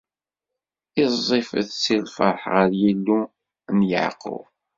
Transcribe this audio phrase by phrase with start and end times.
[1.03, 3.21] Iẓẓifet si lferḥ ɣer Yillu
[3.77, 4.43] n Yeɛqub!